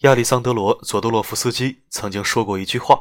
[0.00, 2.98] 亚历桑德罗·佐多洛夫斯基曾经说过一句话：“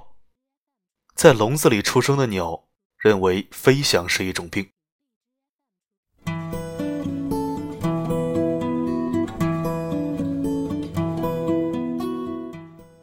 [1.16, 2.66] 在笼子里出生的鸟
[2.98, 4.68] 认为飞翔是一种病。”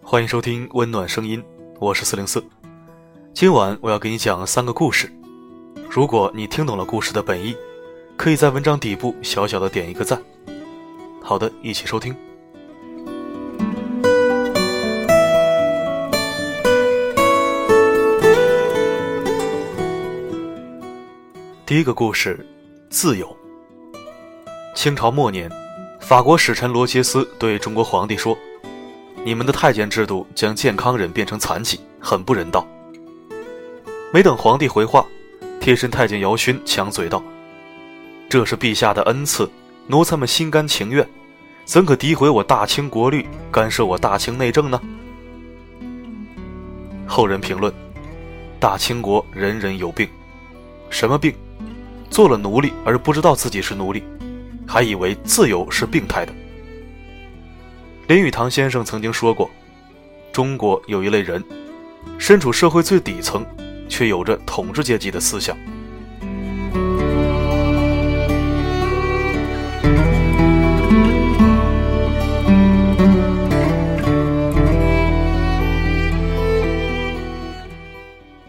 [0.02, 1.42] 欢迎收听温暖声音，
[1.80, 2.44] 我是四零四。
[3.32, 5.10] 今晚我要给你讲三个故事。
[5.88, 7.56] 如果你听懂了故事的本意，
[8.14, 10.22] 可以在文章底部小小的点一个赞。
[11.22, 12.14] 好的，一起收听。
[21.66, 22.46] 第一个故事，
[22.90, 23.36] 自由。
[24.72, 25.50] 清朝末年，
[25.98, 28.38] 法国使臣罗杰斯对中国皇帝说
[29.26, 32.64] ：“你们的太监制度将健康人变成残疾，很不人道。”
[34.14, 35.05] 没等皇帝回话，
[35.60, 37.20] 贴身太监姚勋抢嘴道
[38.30, 39.50] ：“这是陛下的恩赐，
[39.88, 41.05] 奴才们心甘情愿，
[41.64, 44.80] 怎可诋毁我大清国律，干涉我大清内政呢？”
[47.08, 47.74] 后人评论
[48.60, 50.08] ：“大清国人人有病，
[50.91, 51.34] 什么病？
[52.10, 54.02] 做了奴隶而不知道自己是奴隶，
[54.66, 56.32] 还以为自由是病态的。”
[58.08, 59.50] 林语堂先生曾经说过
[60.32, 61.44] ：“中国有一类人，
[62.18, 63.44] 身处社会最底层。”
[63.88, 65.56] 却有着统治阶级的思想。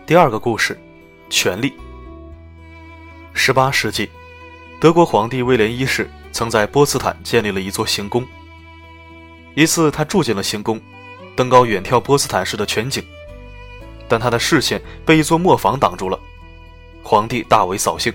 [0.08, 0.75] 第二个故事，
[1.30, 1.71] 权力。
[3.38, 4.09] 十八世纪，
[4.81, 8.25] 德国皇帝威廉一世曾在波茨坦建立了一座行宫。
[9.53, 10.81] 一次，他住进了行宫，
[11.35, 13.05] 登高远眺波茨坦市的全景。
[14.08, 16.19] 但他的视线被一座磨坊挡住了，
[17.03, 18.11] 皇帝大为扫兴。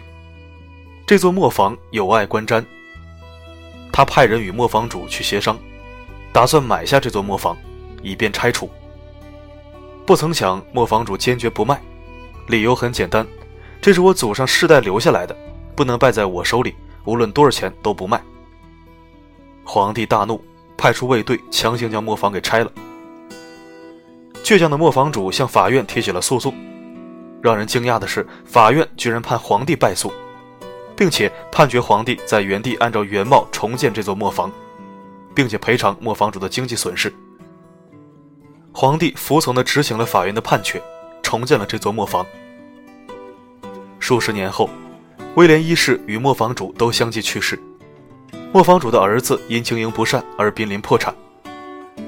[1.06, 2.62] 这座磨坊有碍观瞻，
[3.92, 5.56] 他派人与磨坊主去协商，
[6.32, 7.56] 打算买下这座磨坊，
[8.02, 8.68] 以便拆除。
[10.04, 11.80] 不曾想磨坊主坚决不卖，
[12.48, 13.24] 理由很简单：
[13.82, 15.36] 这是我祖上世代留下来的，
[15.74, 16.72] 不能败在我手里，
[17.04, 18.22] 无论多少钱都不卖。
[19.64, 20.40] 皇帝大怒，
[20.76, 22.70] 派出卫队强行将磨坊给拆了。
[24.44, 26.54] 倔强的磨坊主向法院提起了诉讼。
[27.42, 30.12] 让人惊讶的是，法院居然判皇帝败诉，
[30.96, 34.48] 并且判决皇帝在原地按照原貌重建这座磨坊，
[35.34, 37.12] 并且赔偿磨坊主的经济损失。
[38.72, 40.80] 皇帝服从地执行了法院的判决，
[41.20, 42.24] 重建了这座磨坊。
[44.02, 44.68] 数十年后，
[45.36, 47.56] 威廉一世与磨坊主都相继去世，
[48.52, 51.14] 磨坊主的儿子因经营不善而濒临破产。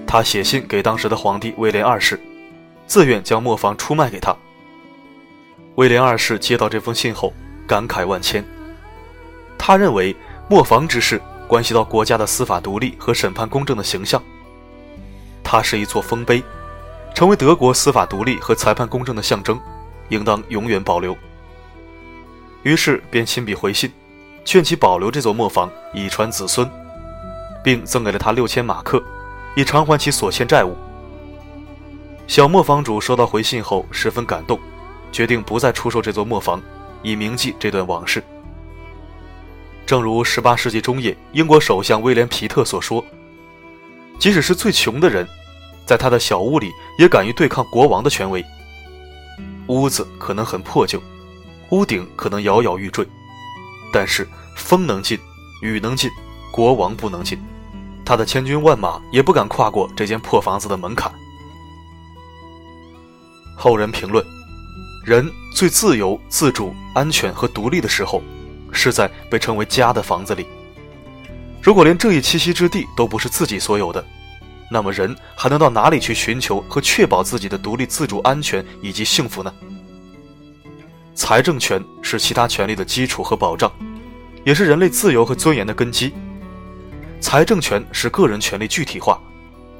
[0.04, 2.20] 他写信给当时的皇帝威廉二世，
[2.84, 4.36] 自愿将磨坊出卖给他。
[5.76, 7.32] 威廉二世接到这封信后，
[7.64, 8.44] 感慨万千。
[9.56, 10.14] 他认为
[10.50, 14.20] 磨坊之事关系到国家的司法独立和审判公正的形象，
[15.44, 16.42] 它是一座丰碑，
[17.14, 19.60] 成为德国司法独立和裁判公正的象征，
[20.08, 21.16] 应当永远保留。
[22.64, 23.90] 于是便亲笔回信，
[24.44, 26.68] 劝其保留这座磨坊，以传子孙，
[27.62, 29.02] 并赠给了他六千马克。
[29.56, 30.76] 以偿还其所欠债务。
[32.26, 34.58] 小磨坊主收到回信后十分感动，
[35.12, 36.60] 决定不再出售这座磨坊，
[37.04, 38.20] 以铭记这段往事。
[39.86, 43.04] 正如18世纪中叶英国首相威廉·皮特所说
[44.18, 45.24] ：“即使是最穷的人，
[45.86, 48.44] 在他的小屋里也敢于对抗国王的权威。
[49.68, 51.00] 屋子可能很破旧，
[51.74, 53.04] 屋顶可能摇摇欲坠，
[53.92, 55.18] 但是风能进，
[55.60, 56.08] 雨能进，
[56.52, 57.36] 国王不能进。”
[58.06, 61.12] 他的千军万马也不敢跨过这间破房子的门槛。
[63.56, 64.24] 后人评论：
[65.04, 68.22] 人最自由、自主、安全和独立的时候，
[68.70, 70.46] 是在被称为家的房子里。
[71.60, 74.04] 如果连这一栖息之地都不是自己所有的，
[74.70, 79.52] 那么人还能到哪里去寻求和确保自己的独立、自主、安全以及幸福呢？
[81.14, 83.72] 财政权是其他权利的基础和保障，
[84.44, 86.12] 也是人类自由和尊严的根基。
[87.20, 89.20] 财政权是个人权利具体化，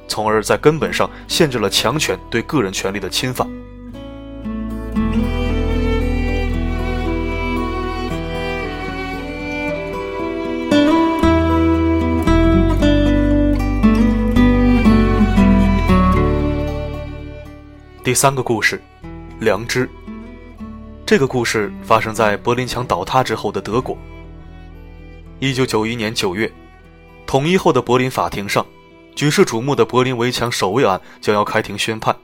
[0.07, 3.45] 从而在根本上限制了强权对个人权利的侵犯。
[18.05, 18.81] 第三个故事，
[19.41, 19.89] 良知。
[21.05, 23.95] 这个故事发生在柏林墙倒塌之后的德国。
[25.37, 26.51] 一九九一年九月。
[27.27, 28.65] 统一后的柏林法庭上，
[29.15, 32.15] 举世瞩目的柏林围墙守卫案将要开庭宣判。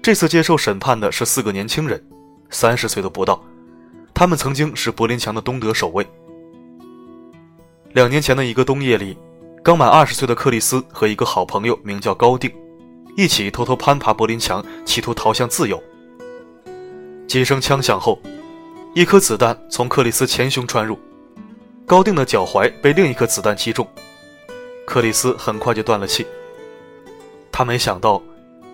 [0.00, 2.02] 这次接受审判的是四个年轻人，
[2.48, 3.42] 三十岁都不到，
[4.14, 6.06] 他们曾经是柏林墙的东德守卫。
[7.92, 9.16] 两年前的一个冬夜里，
[9.62, 12.50] 刚满二十岁的克里斯和一个好朋友名叫高定，
[13.16, 15.82] 一起偷偷攀爬柏林墙，企图逃向自由。
[17.30, 18.20] 几声枪响后，
[18.92, 20.98] 一颗子弹从克里斯前胸穿入，
[21.86, 23.86] 高定的脚踝被另一颗子弹击中，
[24.84, 26.26] 克里斯很快就断了气。
[27.52, 28.20] 他没想到，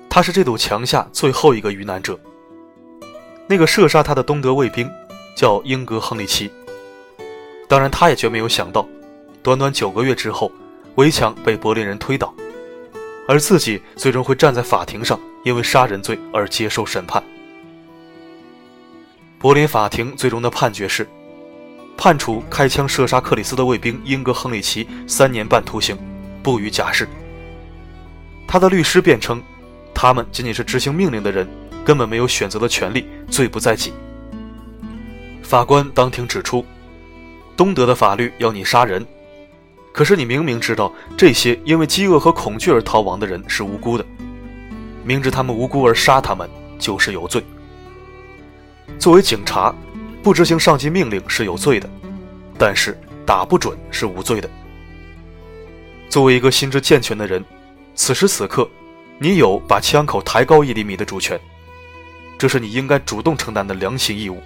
[0.09, 2.19] 他是这堵墙下最后一个遇难者。
[3.47, 4.91] 那个射杀他的东德卫兵
[5.37, 6.51] 叫英格·亨利奇，
[7.69, 8.89] 当然，他也绝没有想到，
[9.43, 10.51] 短短九个月之后。
[10.95, 12.35] 围墙被柏林人推倒，
[13.29, 17.23] 而自己最终会站在法庭上，因为杀人罪而接受审判。
[19.39, 21.07] 柏林法庭最终的判决是，
[21.97, 25.97] 判处开枪射杀克里斯的卫兵英格·亨利奇三年半徒刑，
[26.43, 27.07] 不予假释。
[28.47, 29.43] 他的律师辩称，
[29.93, 31.47] 他们仅仅是执行命令的人，
[31.85, 33.93] 根本没有选择的权利，罪不在己。
[35.43, 36.65] 法官当庭指出，
[37.57, 39.07] 东德的法律要你杀人。
[39.93, 44.05] 可是你明明知道这些因为饥饿和恐惧而逃亡的人是无辜的，
[45.05, 46.49] 明知他们无辜而杀他们
[46.79, 47.45] 就是有罪。
[48.99, 49.75] 作为警察，
[50.23, 51.89] 不执行上级命令是有罪的，
[52.59, 54.51] 但是打不准是无罪的。
[56.09, 57.45] 作为一个心智健全的人，
[57.95, 58.69] 此时此刻，
[59.19, 61.39] 你有把枪口抬高一厘米的主权，
[62.39, 64.41] 这是你应该主动承担的良心义务。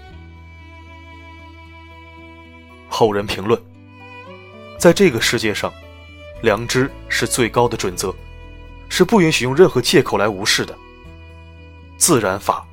[2.89, 3.61] 后人评论。
[4.79, 5.71] 在这个世界上，
[6.41, 8.15] 良知是最高的准则，
[8.89, 10.75] 是不允许用任何借口来无视的。
[11.99, 12.67] 自然法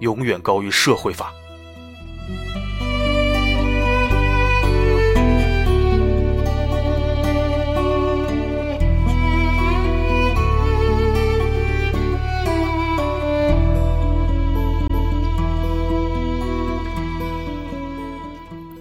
[0.00, 1.32] 永远高于社会法。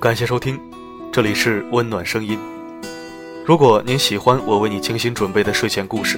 [0.01, 0.57] 感谢收听，
[1.11, 2.39] 这里是温暖声音。
[3.45, 6.17] 如果您喜欢我为你精心准备的睡前故事，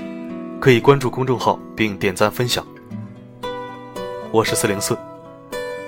[0.59, 2.63] 可以关注公众号并点赞分享。
[4.33, 4.97] 我是四零四，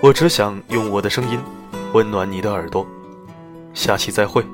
[0.01, 1.39] 我只想用我的声音
[1.93, 2.85] 温暖你的耳朵。
[3.73, 4.45] 下期再会。